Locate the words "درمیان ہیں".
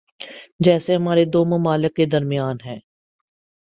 2.05-2.79